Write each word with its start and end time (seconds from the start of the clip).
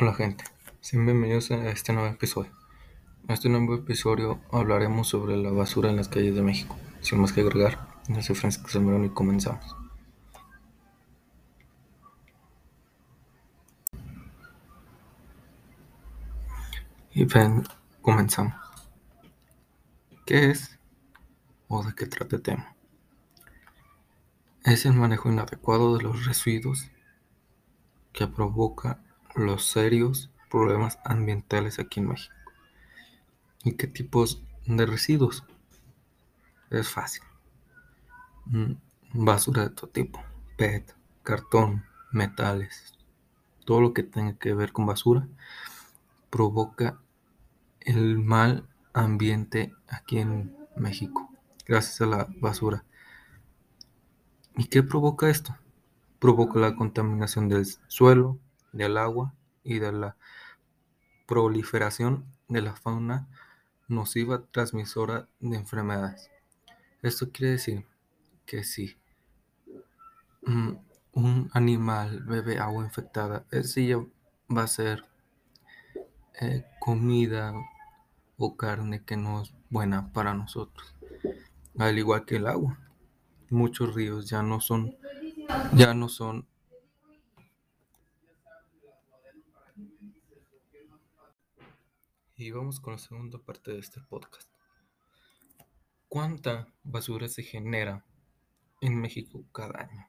Hola 0.00 0.14
gente, 0.14 0.44
sean 0.80 1.04
bienvenidos 1.04 1.50
a 1.50 1.68
este 1.68 1.92
nuevo 1.92 2.08
episodio. 2.08 2.50
En 3.24 3.34
este 3.34 3.50
nuevo 3.50 3.74
episodio 3.74 4.40
hablaremos 4.50 5.06
sobre 5.06 5.36
la 5.36 5.50
basura 5.50 5.90
en 5.90 5.96
las 5.96 6.08
calles 6.08 6.34
de 6.34 6.40
México. 6.40 6.74
Sin 7.02 7.20
más 7.20 7.34
que 7.34 7.42
agregar, 7.42 7.86
yo 8.08 8.22
soy 8.22 8.34
Francisco 8.34 8.70
Salmerón 8.70 9.04
y 9.04 9.10
comenzamos. 9.10 9.76
Y 17.12 17.26
ven, 17.26 17.62
comenzamos. 18.00 18.54
¿Qué 20.24 20.52
es 20.52 20.78
o 21.68 21.84
de 21.84 21.94
qué 21.94 22.06
trata 22.06 22.36
el 22.36 22.42
tema? 22.42 22.74
Es 24.64 24.86
el 24.86 24.94
manejo 24.94 25.30
inadecuado 25.30 25.98
de 25.98 26.02
los 26.02 26.24
residuos 26.24 26.90
que 28.14 28.26
provoca 28.26 28.98
los 29.34 29.66
serios 29.66 30.30
problemas 30.50 30.98
ambientales 31.04 31.78
aquí 31.78 32.00
en 32.00 32.08
México. 32.08 32.34
¿Y 33.64 33.72
qué 33.72 33.86
tipos 33.86 34.42
de 34.66 34.86
residuos? 34.86 35.44
Es 36.70 36.88
fácil. 36.88 37.22
Mm, 38.46 38.72
basura 39.12 39.62
de 39.64 39.70
todo 39.70 39.88
tipo, 39.88 40.22
PET, 40.56 40.94
cartón, 41.22 41.84
metales, 42.10 42.94
todo 43.64 43.80
lo 43.80 43.94
que 43.94 44.02
tenga 44.02 44.36
que 44.36 44.54
ver 44.54 44.72
con 44.72 44.86
basura 44.86 45.28
provoca 46.30 46.98
el 47.80 48.18
mal 48.18 48.66
ambiente 48.92 49.74
aquí 49.88 50.18
en 50.18 50.56
México, 50.76 51.30
gracias 51.66 52.00
a 52.00 52.06
la 52.06 52.28
basura. 52.40 52.84
¿Y 54.56 54.64
qué 54.64 54.82
provoca 54.82 55.30
esto? 55.30 55.56
Provoca 56.18 56.58
la 56.58 56.74
contaminación 56.74 57.48
del 57.48 57.66
suelo, 57.88 58.38
del 58.72 58.96
agua 58.96 59.34
y 59.62 59.78
de 59.78 59.92
la 59.92 60.16
proliferación 61.26 62.26
de 62.48 62.62
la 62.62 62.74
fauna 62.74 63.28
nociva 63.88 64.44
transmisora 64.50 65.28
de 65.40 65.56
enfermedades. 65.56 66.30
Esto 67.02 67.30
quiere 67.30 67.52
decir 67.52 67.86
que 68.46 68.64
si 68.64 68.96
mm, 70.42 70.72
un 71.12 71.50
animal 71.52 72.22
bebe 72.24 72.58
agua 72.58 72.84
infectada, 72.84 73.44
ya 73.50 73.98
va 74.54 74.62
a 74.62 74.68
ser 74.68 75.04
eh, 76.40 76.64
comida 76.80 77.52
o 78.36 78.56
carne 78.56 79.04
que 79.04 79.16
no 79.16 79.42
es 79.42 79.54
buena 79.70 80.12
para 80.12 80.34
nosotros. 80.34 80.94
Al 81.78 81.98
igual 81.98 82.24
que 82.24 82.36
el 82.36 82.46
agua. 82.46 82.78
Muchos 83.50 83.94
ríos 83.94 84.28
ya 84.28 84.42
no 84.42 84.60
son, 84.60 84.96
ya 85.74 85.92
no 85.92 86.08
son 86.08 86.46
Y 92.42 92.50
vamos 92.50 92.80
con 92.80 92.94
la 92.94 92.98
segunda 92.98 93.38
parte 93.38 93.70
de 93.70 93.78
este 93.78 94.00
podcast. 94.00 94.48
¿Cuánta 96.08 96.66
basura 96.82 97.28
se 97.28 97.44
genera 97.44 98.04
en 98.80 99.00
México 99.00 99.44
cada 99.52 99.82
año? 99.82 100.08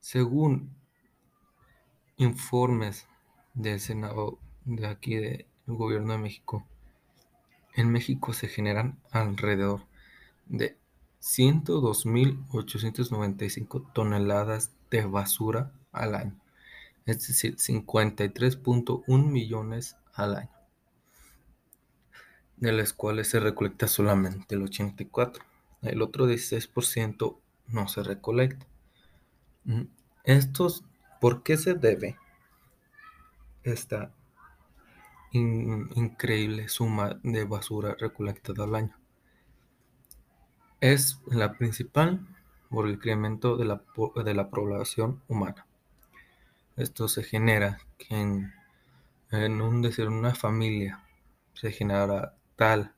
Según 0.00 0.74
informes 2.16 3.06
del 3.52 3.80
Senado 3.80 4.38
de 4.64 4.86
aquí 4.86 5.16
del 5.16 5.44
Gobierno 5.66 6.14
de 6.14 6.20
México, 6.20 6.66
en 7.74 7.92
México 7.92 8.32
se 8.32 8.48
generan 8.48 8.98
alrededor 9.10 9.82
de 10.46 10.78
102.895 11.20 13.92
toneladas 13.92 14.72
de 14.90 15.04
basura 15.04 15.70
al 15.92 16.14
año, 16.14 16.40
es 17.04 17.28
decir, 17.28 17.56
53.1 17.56 19.26
millones 19.26 19.98
al 20.24 20.36
año, 20.36 20.50
de 22.56 22.72
las 22.72 22.92
cuales 22.92 23.28
se 23.28 23.40
recolecta 23.40 23.86
solamente 23.88 24.54
el 24.54 24.62
84%. 24.62 25.38
El 25.82 26.02
otro 26.02 26.28
16% 26.28 27.38
no 27.68 27.88
se 27.88 28.02
recolecta. 28.02 28.66
Mm, 29.64 29.84
estos, 30.24 30.84
¿por 31.20 31.42
qué 31.42 31.56
se 31.56 31.74
debe 31.74 32.18
esta 33.62 34.12
increíble 35.32 36.68
suma 36.68 37.20
de 37.22 37.44
basura 37.44 37.96
recolectada 37.98 38.64
al 38.64 38.74
año? 38.74 38.96
Es 40.80 41.20
la 41.26 41.52
principal 41.52 42.26
por 42.68 42.86
el 42.86 42.94
incremento 42.94 43.56
de 43.56 43.64
la, 43.64 43.82
de 44.24 44.34
la 44.34 44.48
población 44.50 45.22
humana. 45.28 45.66
Esto 46.76 47.08
se 47.08 47.22
genera 47.22 47.78
en 48.08 48.52
en 49.30 49.60
un 49.60 49.82
decir 49.82 50.08
una 50.08 50.34
familia 50.34 51.04
se 51.54 51.72
genera 51.72 52.36
tal 52.56 52.94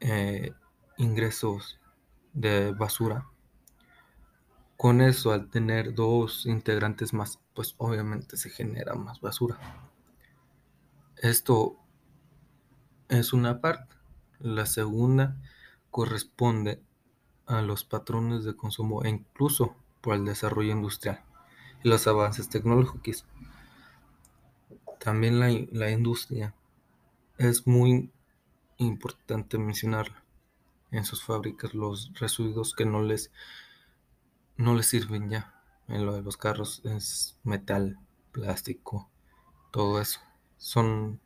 eh, 0.00 0.52
ingresos 0.96 1.80
de 2.32 2.72
basura 2.72 3.26
con 4.78 5.00
eso 5.00 5.32
al 5.32 5.50
tener 5.50 5.92
dos 5.92 6.46
integrantes 6.46 7.12
más 7.12 7.40
pues 7.52 7.74
obviamente 7.78 8.36
se 8.36 8.50
genera 8.50 8.94
más 8.94 9.20
basura. 9.20 9.58
Esto 11.16 11.76
es 13.08 13.32
una 13.32 13.60
parte. 13.60 13.96
La 14.38 14.66
segunda 14.66 15.36
corresponde 15.90 16.80
a 17.46 17.60
los 17.62 17.82
patrones 17.82 18.44
de 18.44 18.54
consumo 18.54 19.02
e 19.02 19.08
incluso 19.08 19.74
por 20.00 20.14
el 20.14 20.24
desarrollo 20.24 20.70
industrial 20.70 21.24
y 21.82 21.88
los 21.88 22.06
avances 22.06 22.48
tecnológicos 22.48 23.26
también 24.98 25.40
la, 25.40 25.90
industria 25.90 26.54
es 27.36 27.66
muy 27.66 28.10
importante 28.78 29.58
mencionarla. 29.58 30.24
En 30.90 31.04
sus 31.04 31.22
fábricas 31.22 31.74
los 31.74 32.10
residuos 32.18 32.74
que 32.74 32.86
no 32.86 33.02
les, 33.02 33.30
no 34.56 34.74
les 34.74 34.86
sirven 34.86 35.28
ya. 35.30 35.54
En 35.86 36.06
lo 36.06 36.14
de 36.14 36.22
los 36.22 36.36
carros 36.36 36.82
es 36.84 37.38
metal, 37.44 38.00
plástico, 38.32 39.08
todo 39.70 40.00
eso. 40.00 40.18
Son 40.56 41.20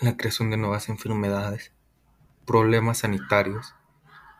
la 0.00 0.16
creación 0.16 0.48
de 0.48 0.56
nuevas 0.56 0.88
enfermedades, 0.88 1.70
problemas 2.46 3.00
sanitarios, 3.00 3.74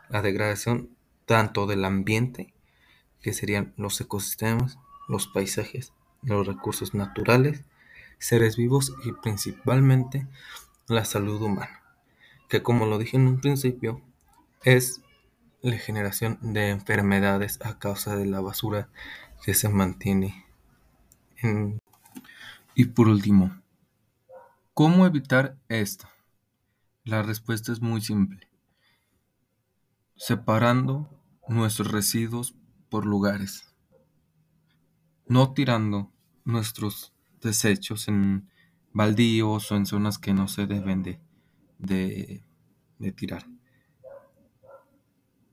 la 0.09 0.23
degradación 0.23 0.89
tanto 1.27 1.67
del 1.67 1.85
ambiente, 1.85 2.55
que 3.21 3.35
serían 3.35 3.75
los 3.77 4.01
ecosistemas, 4.01 4.79
los 5.09 5.27
paisajes, 5.27 5.93
los 6.23 6.47
recursos 6.47 6.95
naturales, 6.95 7.67
seres 8.25 8.57
vivos 8.57 8.95
y 9.05 9.12
principalmente 9.12 10.27
la 10.89 11.05
salud 11.05 11.43
humana, 11.43 11.83
que 12.49 12.62
como 12.62 12.87
lo 12.87 12.97
dije 12.97 13.19
en 13.19 13.29
un 13.29 13.41
principio, 13.41 14.01
es 14.62 15.03
la 15.61 15.77
generación 15.77 16.39
de 16.41 16.71
enfermedades 16.71 17.59
a 17.62 17.79
causa 17.79 18.17
de 18.17 18.25
la 18.25 18.41
basura 18.41 18.88
que 19.43 19.53
se 19.53 19.69
mantiene. 19.69 20.47
Y 22.75 22.87
por 22.87 23.09
último, 23.09 23.61
¿cómo 24.73 25.05
evitar 25.05 25.59
esto? 25.69 26.09
La 27.05 27.23
respuesta 27.23 27.73
es 27.73 27.82
muy 27.82 28.00
simple. 28.00 28.49
Separando 30.17 31.11
nuestros 31.47 31.93
residuos 31.93 32.55
por 32.88 33.05
lugares. 33.05 33.69
No 35.26 35.53
tirando 35.53 36.11
nuestros 36.44 37.13
desechos 37.44 38.08
en 38.08 38.50
baldíos 38.93 39.70
o 39.70 39.76
en 39.76 39.87
zonas 39.87 40.19
que 40.19 40.35
no 40.35 40.49
se 40.49 40.67
deben 40.67 41.05
de, 41.05 41.20
de, 41.79 43.12
tirar. 43.12 43.46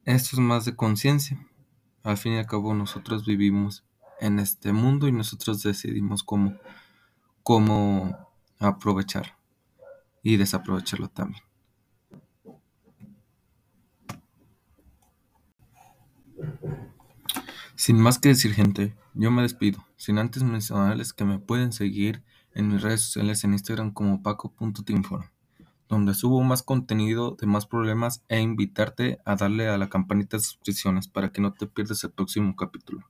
Esto 0.05 0.29
es 0.33 0.39
más 0.39 0.65
de 0.65 0.75
conciencia. 0.75 1.45
Al 2.01 2.17
fin 2.17 2.33
y 2.33 2.37
al 2.37 2.47
cabo 2.47 2.73
nosotros 2.73 3.25
vivimos 3.25 3.85
en 4.19 4.39
este 4.39 4.73
mundo 4.73 5.07
y 5.07 5.11
nosotros 5.11 5.61
decidimos 5.61 6.23
cómo, 6.23 6.57
cómo 7.43 8.29
aprovechar 8.57 9.37
y 10.23 10.37
desaprovecharlo 10.37 11.09
también. 11.09 11.43
Sin 17.81 17.99
más 17.99 18.19
que 18.19 18.29
decir, 18.29 18.53
gente, 18.53 18.95
yo 19.15 19.31
me 19.31 19.41
despido, 19.41 19.83
sin 19.97 20.19
antes 20.19 20.43
mencionarles 20.43 21.13
que 21.13 21.25
me 21.25 21.39
pueden 21.39 21.73
seguir 21.73 22.21
en 22.53 22.67
mis 22.67 22.83
redes 22.83 23.01
sociales 23.01 23.43
en 23.43 23.53
Instagram 23.53 23.91
como 23.91 24.21
paco.tinform, 24.21 25.23
donde 25.89 26.13
subo 26.13 26.43
más 26.43 26.61
contenido 26.61 27.35
de 27.41 27.47
más 27.47 27.65
problemas 27.65 28.23
e 28.29 28.39
invitarte 28.39 29.17
a 29.25 29.35
darle 29.35 29.67
a 29.67 29.79
la 29.79 29.89
campanita 29.89 30.37
de 30.37 30.43
suscripciones 30.43 31.07
para 31.07 31.31
que 31.31 31.41
no 31.41 31.53
te 31.53 31.65
pierdas 31.65 32.03
el 32.03 32.11
próximo 32.11 32.55
capítulo. 32.55 33.03